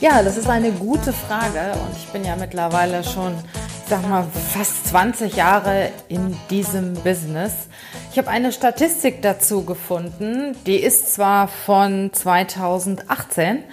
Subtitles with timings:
[0.00, 4.24] Ja, das ist eine gute Frage und ich bin ja mittlerweile schon, ich sag mal,
[4.54, 7.66] fast 20 Jahre in diesem Business.
[8.12, 13.64] Ich habe eine Statistik dazu gefunden, die ist zwar von 2018,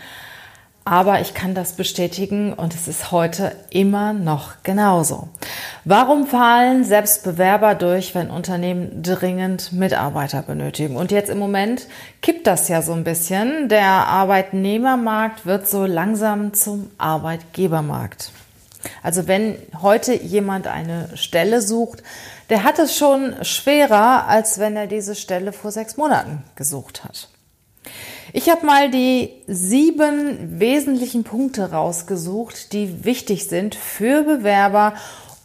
[0.86, 5.30] aber ich kann das bestätigen und es ist heute immer noch genauso.
[5.84, 10.96] Warum fallen selbst Bewerber durch, wenn Unternehmen dringend Mitarbeiter benötigen?
[10.96, 11.88] Und jetzt im Moment
[12.22, 13.68] kippt das ja so ein bisschen.
[13.68, 18.32] Der Arbeitnehmermarkt wird so langsam zum Arbeitgebermarkt.
[19.02, 22.04] Also wenn heute jemand eine Stelle sucht,
[22.52, 27.30] der hat es schon schwerer, als wenn er diese Stelle vor sechs Monaten gesucht hat.
[28.34, 34.94] Ich habe mal die sieben wesentlichen Punkte rausgesucht, die wichtig sind für Bewerber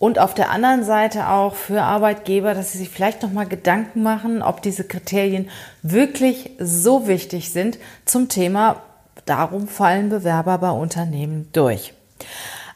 [0.00, 4.02] und auf der anderen Seite auch für Arbeitgeber, dass sie sich vielleicht noch mal Gedanken
[4.02, 5.50] machen, ob diese Kriterien
[5.82, 8.82] wirklich so wichtig sind zum Thema
[9.26, 11.94] darum fallen Bewerber bei Unternehmen durch.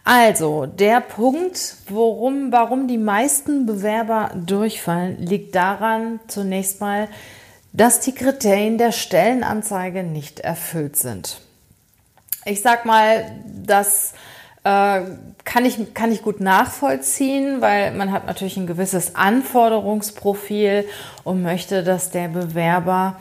[0.05, 7.09] Also, der Punkt, worum, warum die meisten Bewerber durchfallen, liegt daran, zunächst mal,
[7.75, 11.41] dass die Kriterien der Stellenanzeige nicht erfüllt sind.
[12.47, 14.13] Ich sag mal, das
[14.63, 15.01] äh,
[15.45, 20.87] kann, ich, kann ich gut nachvollziehen, weil man hat natürlich ein gewisses Anforderungsprofil
[21.25, 23.17] und möchte, dass der Bewerber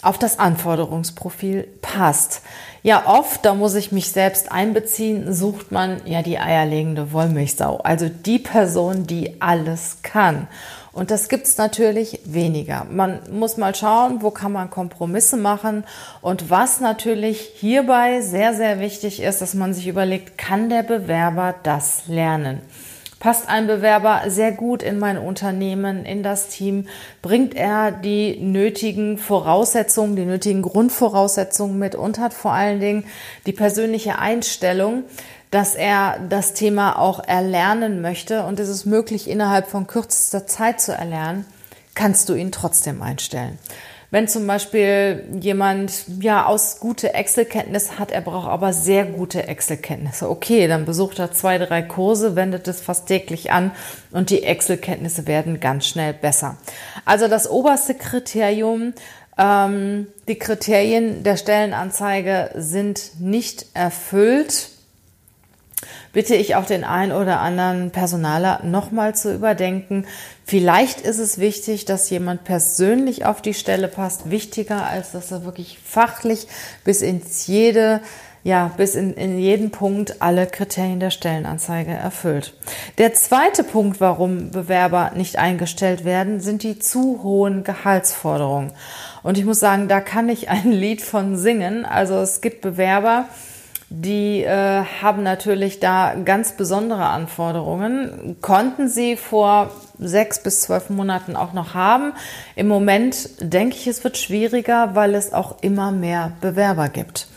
[0.00, 2.42] auf das Anforderungsprofil passt.
[2.84, 8.08] Ja, oft, da muss ich mich selbst einbeziehen, sucht man ja die eierlegende Wollmilchsau, also
[8.08, 10.46] die Person, die alles kann.
[10.92, 12.86] Und das gibt's natürlich weniger.
[12.90, 15.84] Man muss mal schauen, wo kann man Kompromisse machen.
[16.20, 21.54] Und was natürlich hierbei sehr, sehr wichtig ist, dass man sich überlegt, kann der Bewerber
[21.62, 22.60] das lernen?
[23.20, 26.86] Passt ein Bewerber sehr gut in mein Unternehmen, in das Team?
[27.20, 33.04] Bringt er die nötigen Voraussetzungen, die nötigen Grundvoraussetzungen mit und hat vor allen Dingen
[33.44, 35.02] die persönliche Einstellung,
[35.50, 40.80] dass er das Thema auch erlernen möchte und es ist möglich, innerhalb von kürzester Zeit
[40.80, 41.44] zu erlernen,
[41.94, 43.58] kannst du ihn trotzdem einstellen.
[44.10, 50.30] Wenn zum Beispiel jemand ja aus gute Excel-Kenntnisse hat, er braucht aber sehr gute Excel-Kenntnisse.
[50.30, 53.70] Okay, dann besucht er zwei, drei Kurse, wendet es fast täglich an
[54.10, 56.56] und die Excel-Kenntnisse werden ganz schnell besser.
[57.04, 58.94] Also das oberste Kriterium,
[59.36, 64.70] ähm, die Kriterien der Stellenanzeige sind nicht erfüllt
[66.12, 70.06] bitte ich auch den einen oder anderen Personaler nochmal zu überdenken.
[70.44, 75.44] Vielleicht ist es wichtig, dass jemand persönlich auf die Stelle passt, wichtiger als dass er
[75.44, 76.46] wirklich fachlich
[76.84, 78.00] bis ins jede
[78.44, 82.54] ja, bis in, in jeden Punkt alle Kriterien der Stellenanzeige erfüllt.
[82.96, 88.72] Der zweite Punkt, warum Bewerber nicht eingestellt werden, sind die zu hohen Gehaltsforderungen.
[89.22, 91.84] Und ich muss sagen, da kann ich ein Lied von singen.
[91.84, 93.26] Also es gibt Bewerber,
[93.90, 98.36] die äh, haben natürlich da ganz besondere Anforderungen.
[98.42, 102.12] Konnten sie vor sechs bis zwölf Monaten auch noch haben.
[102.54, 107.28] Im Moment denke ich, es wird schwieriger, weil es auch immer mehr Bewerber gibt.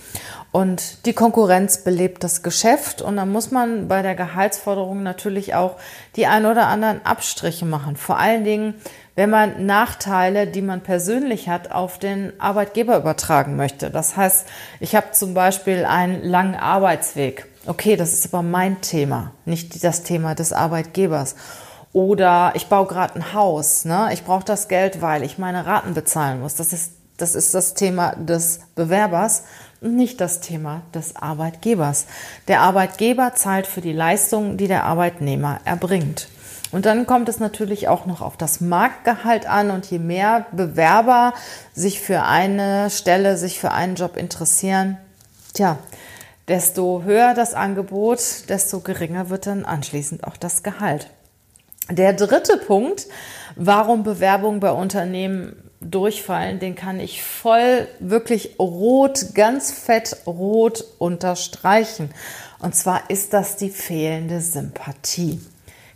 [0.52, 5.78] Und die Konkurrenz belebt das Geschäft und da muss man bei der Gehaltsforderung natürlich auch
[6.18, 7.96] die ein oder anderen Abstriche machen.
[7.96, 8.76] Vor allen Dingen,
[9.16, 13.90] wenn man Nachteile, die man persönlich hat, auf den Arbeitgeber übertragen möchte.
[13.90, 14.48] Das heißt,
[14.80, 17.48] ich habe zum Beispiel einen langen Arbeitsweg.
[17.66, 21.36] Okay, das ist aber mein Thema, nicht das Thema des Arbeitgebers.
[21.94, 23.86] Oder ich baue gerade ein Haus.
[23.86, 24.10] Ne?
[24.14, 26.56] Ich brauche das Geld, weil ich meine Raten bezahlen muss.
[26.56, 29.44] Das ist, das ist das Thema des Bewerbers
[29.82, 32.06] nicht das Thema des Arbeitgebers.
[32.48, 36.28] Der Arbeitgeber zahlt für die Leistungen, die der Arbeitnehmer erbringt.
[36.72, 41.34] Und dann kommt es natürlich auch noch auf das Marktgehalt an und je mehr Bewerber
[41.74, 44.98] sich für eine Stelle, sich für einen Job interessieren,
[45.54, 45.78] tja,
[46.48, 51.08] desto höher das Angebot, desto geringer wird dann anschließend auch das Gehalt.
[51.90, 53.08] Der dritte Punkt,
[53.56, 62.12] warum Bewerbungen bei Unternehmen durchfallen, den kann ich voll wirklich rot, ganz fett rot unterstreichen.
[62.60, 65.42] Und zwar ist das die fehlende Sympathie.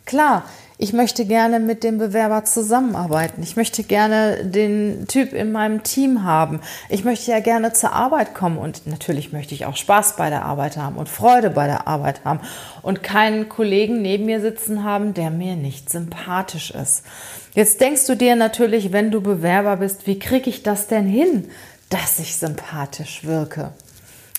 [0.05, 0.43] Klar,
[0.77, 3.41] Ich möchte gerne mit dem Bewerber zusammenarbeiten.
[3.41, 6.59] Ich möchte gerne den Typ in meinem Team haben.
[6.89, 10.43] Ich möchte ja gerne zur Arbeit kommen und natürlich möchte ich auch Spaß bei der
[10.43, 12.41] Arbeit haben und Freude bei der Arbeit haben
[12.81, 17.05] und keinen Kollegen neben mir sitzen haben, der mir nicht sympathisch ist.
[17.53, 21.49] Jetzt denkst du dir natürlich, wenn du Bewerber bist, wie kriege ich das denn hin,
[21.89, 23.71] dass ich sympathisch wirke?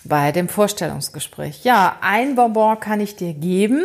[0.05, 1.65] Bei dem Vorstellungsgespräch.
[1.65, 3.81] Ja, ein Bonbon kann ich dir geben.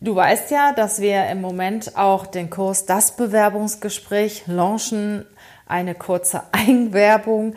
[0.00, 5.24] Du weißt ja, dass wir im Moment auch den Kurs Das Bewerbungsgespräch launchen.
[5.66, 7.56] Eine kurze Eigenwerbung.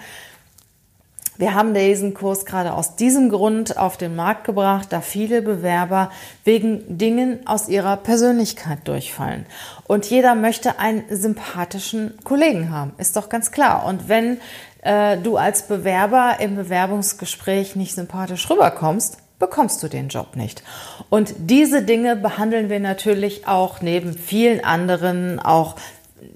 [1.37, 6.11] Wir haben diesen Kurs gerade aus diesem Grund auf den Markt gebracht, da viele Bewerber
[6.43, 9.45] wegen Dingen aus ihrer Persönlichkeit durchfallen.
[9.85, 13.85] Und jeder möchte einen sympathischen Kollegen haben, ist doch ganz klar.
[13.85, 14.39] Und wenn
[14.81, 20.63] äh, du als Bewerber im Bewerbungsgespräch nicht sympathisch rüberkommst, bekommst du den Job nicht.
[21.09, 25.75] Und diese Dinge behandeln wir natürlich auch neben vielen anderen, auch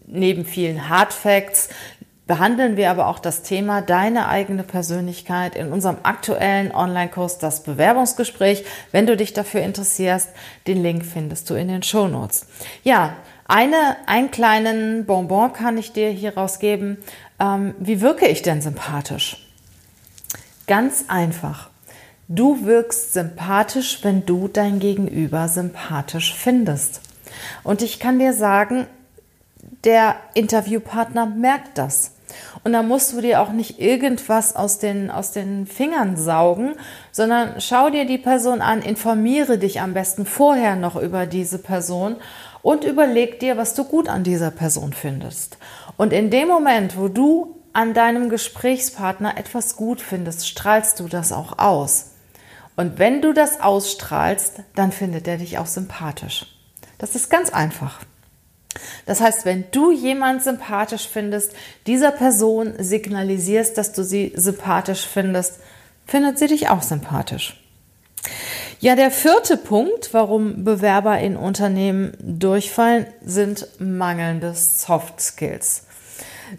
[0.07, 1.69] neben vielen Hard Facts,
[2.27, 8.65] behandeln wir aber auch das Thema deine eigene Persönlichkeit in unserem aktuellen Online-Kurs Das Bewerbungsgespräch.
[8.91, 10.29] Wenn du dich dafür interessierst,
[10.65, 12.47] den Link findest du in den Show Notes.
[12.83, 13.15] Ja,
[13.47, 16.97] eine, einen kleinen Bonbon kann ich dir hier rausgeben.
[17.39, 19.47] Ähm, wie wirke ich denn sympathisch?
[20.65, 21.69] Ganz einfach.
[22.27, 27.01] Du wirkst sympathisch, wenn du dein Gegenüber sympathisch findest.
[27.63, 28.87] Und ich kann dir sagen,
[29.83, 32.13] der Interviewpartner merkt das.
[32.63, 36.73] Und da musst du dir auch nicht irgendwas aus den, aus den Fingern saugen,
[37.11, 42.15] sondern schau dir die Person an, informiere dich am besten vorher noch über diese Person
[42.63, 45.59] und überleg dir, was du gut an dieser Person findest.
[45.95, 51.31] Und in dem Moment, wo du an deinem Gesprächspartner etwas gut findest, strahlst du das
[51.31, 52.14] auch aus.
[52.75, 56.45] Und wenn du das ausstrahlst, dann findet er dich auch sympathisch.
[56.97, 58.01] Das ist ganz einfach.
[59.05, 61.53] Das heißt, wenn du jemand sympathisch findest,
[61.87, 65.59] dieser Person signalisierst, dass du sie sympathisch findest,
[66.05, 67.61] findet sie dich auch sympathisch.
[68.79, 75.83] Ja, der vierte Punkt, warum Bewerber in Unternehmen durchfallen, sind mangelnde Soft Skills.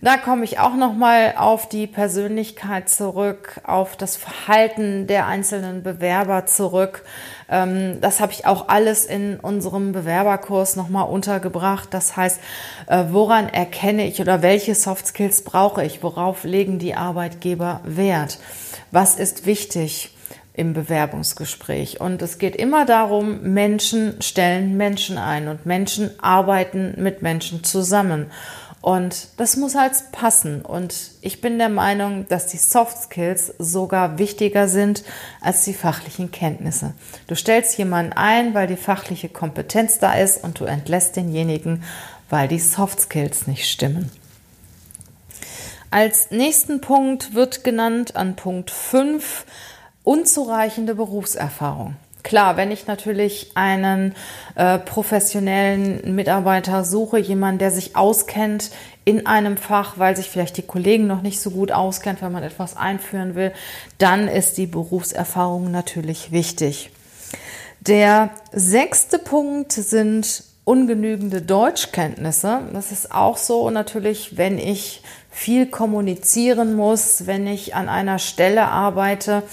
[0.02, 5.82] Da komme ich auch noch mal auf die Persönlichkeit zurück, auf das Verhalten der einzelnen
[5.82, 7.04] Bewerber zurück.
[7.48, 11.88] Ähm, das habe ich auch alles in unserem Bewerberkurs noch mal untergebracht.
[11.92, 12.40] Das heißt,
[12.88, 16.02] äh, woran erkenne ich oder welche Soft Skills brauche ich?
[16.02, 18.38] Worauf legen die Arbeitgeber Wert?
[18.90, 20.12] Was ist wichtig?
[20.56, 22.00] im Bewerbungsgespräch.
[22.00, 28.30] Und es geht immer darum, Menschen stellen Menschen ein und Menschen arbeiten mit Menschen zusammen.
[28.80, 30.62] Und das muss halt passen.
[30.62, 35.02] Und ich bin der Meinung, dass die Soft Skills sogar wichtiger sind
[35.40, 36.94] als die fachlichen Kenntnisse.
[37.26, 41.82] Du stellst jemanden ein, weil die fachliche Kompetenz da ist und du entlässt denjenigen,
[42.30, 44.10] weil die Soft Skills nicht stimmen.
[45.90, 49.46] Als nächsten Punkt wird genannt an Punkt 5
[50.02, 51.96] unzureichende Berufserfahrung.
[52.26, 54.12] Klar, wenn ich natürlich einen
[54.56, 58.72] äh, professionellen Mitarbeiter suche, jemanden, der sich auskennt
[59.04, 62.42] in einem Fach, weil sich vielleicht die Kollegen noch nicht so gut auskennt, wenn man
[62.42, 63.52] etwas einführen will,
[63.98, 66.90] dann ist die Berufserfahrung natürlich wichtig.
[67.78, 72.62] Der sechste Punkt sind ungenügende Deutschkenntnisse.
[72.72, 78.66] Das ist auch so natürlich, wenn ich viel kommunizieren muss, wenn ich an einer Stelle
[78.66, 79.44] arbeite,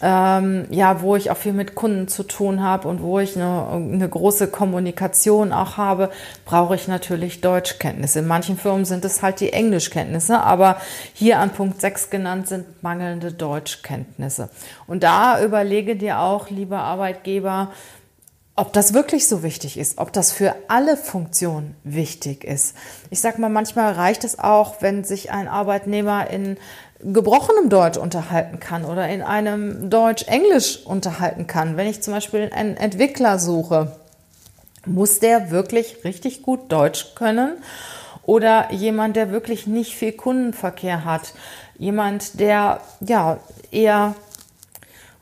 [0.00, 3.68] ähm, ja, wo ich auch viel mit Kunden zu tun habe und wo ich eine,
[3.68, 6.10] eine große Kommunikation auch habe,
[6.44, 8.20] brauche ich natürlich Deutschkenntnisse.
[8.20, 10.76] In manchen Firmen sind es halt die Englischkenntnisse, aber
[11.14, 14.50] hier an Punkt 6 genannt sind mangelnde Deutschkenntnisse.
[14.86, 17.72] Und da überlege dir auch, lieber Arbeitgeber,
[18.58, 22.76] ob das wirklich so wichtig ist, ob das für alle Funktionen wichtig ist.
[23.08, 26.56] Ich sage mal, manchmal reicht es auch, wenn sich ein Arbeitnehmer in
[27.00, 31.76] gebrochenem Deutsch unterhalten kann oder in einem Deutsch-Englisch unterhalten kann.
[31.76, 33.92] Wenn ich zum Beispiel einen Entwickler suche,
[34.84, 37.52] muss der wirklich richtig gut Deutsch können
[38.24, 41.32] oder jemand, der wirklich nicht viel Kundenverkehr hat,
[41.78, 43.38] jemand, der ja
[43.70, 44.14] eher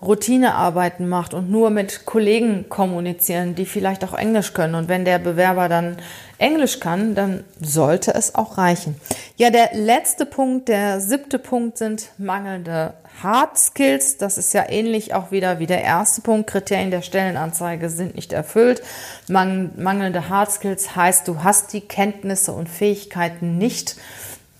[0.02, 4.74] Routinearbeiten macht und nur mit Kollegen kommunizieren, die vielleicht auch Englisch können.
[4.74, 5.96] Und wenn der Bewerber dann
[6.38, 8.96] Englisch kann, dann sollte es auch reichen.
[9.36, 14.18] Ja, der letzte Punkt, der siebte Punkt sind mangelnde Hard Skills.
[14.18, 16.50] Das ist ja ähnlich auch wieder wie der erste Punkt.
[16.50, 18.82] Kriterien der Stellenanzeige sind nicht erfüllt.
[19.28, 23.96] mangelnde Hard Skills heißt, du hast die Kenntnisse und Fähigkeiten nicht,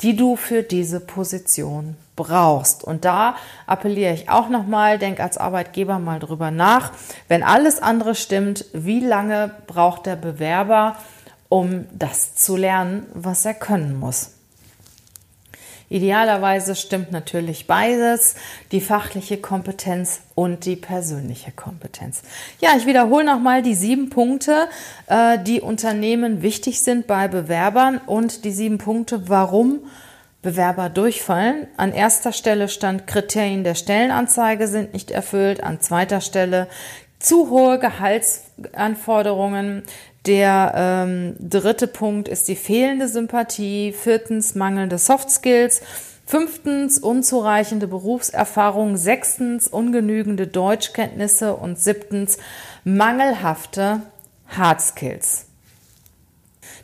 [0.01, 2.83] die du für diese Position brauchst.
[2.83, 6.93] Und da appelliere ich auch nochmal, denk als Arbeitgeber mal drüber nach.
[7.29, 10.97] Wenn alles andere stimmt, wie lange braucht der Bewerber,
[11.49, 14.33] um das zu lernen, was er können muss?
[15.89, 18.35] Idealerweise stimmt natürlich beides,
[18.73, 22.23] die fachliche Kompetenz und die persönliche Kompetenz.
[22.61, 24.69] Ja, ich wiederhole nochmal die sieben Punkte,
[25.07, 29.79] äh, die Unternehmen wichtig sind bei Bewerbern und die sieben Punkte, warum
[30.47, 31.67] Bewerber durchfallen.
[31.77, 35.61] An erster Stelle stand Kriterien der Stellenanzeige sind nicht erfüllt.
[35.61, 36.69] An zweiter Stelle
[37.19, 39.83] zu hohe Gehaltsanforderungen.
[40.25, 43.93] Der ähm, dritte Punkt ist die fehlende Sympathie.
[43.93, 45.83] Viertens mangelnde Soft Skills.
[46.27, 48.97] Fünftens unzureichende Berufserfahrung.
[48.97, 51.57] Sechstens ungenügende Deutschkenntnisse.
[51.57, 52.39] Und siebtens
[52.85, 54.03] mangelhafte
[54.47, 55.47] Hard Skills.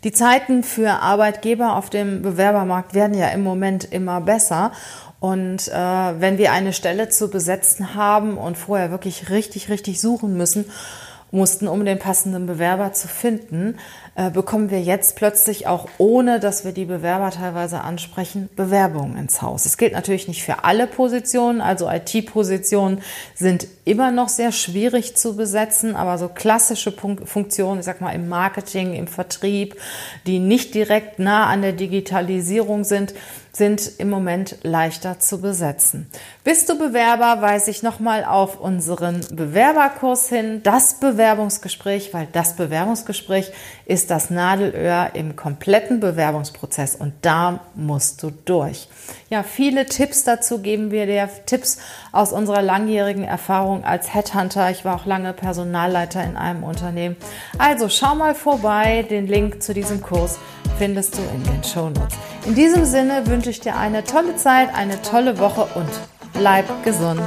[0.04, 4.72] Die Zeiten für Arbeitgeber auf dem Bewerbermarkt werden ja im Moment immer besser.
[5.20, 10.36] Und äh, wenn wir eine Stelle zu besetzen haben und vorher wirklich richtig, richtig suchen
[10.36, 10.64] müssen,
[11.30, 13.78] mussten, um den passenden Bewerber zu finden,
[14.14, 19.40] äh, bekommen wir jetzt plötzlich auch, ohne dass wir die Bewerber teilweise ansprechen, Bewerbungen ins
[19.40, 19.64] Haus.
[19.64, 23.00] Es gilt natürlich nicht für alle Positionen, also IT-Positionen
[23.34, 28.28] sind immer noch sehr schwierig zu besetzen, aber so klassische Funktionen, ich sag mal im
[28.28, 29.76] Marketing, im Vertrieb,
[30.26, 33.14] die nicht direkt nah an der Digitalisierung sind,
[33.52, 36.10] sind im Moment leichter zu besetzen.
[36.42, 43.52] Bist du Bewerber, weise ich nochmal auf unseren Bewerberkurs hin, das Bewerbungsgespräch, weil das Bewerbungsgespräch
[43.86, 48.88] ist das Nadelöhr im kompletten Bewerbungsprozess und da musst du durch.
[49.28, 51.78] Ja, viele Tipps dazu geben wir dir, Tipps
[52.12, 54.70] aus unserer langjährigen Erfahrung als Headhunter.
[54.70, 57.16] Ich war auch lange Personalleiter in einem Unternehmen.
[57.58, 60.38] Also schau mal vorbei, den Link zu diesem Kurs
[60.78, 62.16] findest du in den Show Notes.
[62.46, 65.90] In diesem Sinne wünsche ich dir eine tolle Zeit, eine tolle Woche und
[66.32, 67.22] bleib gesund.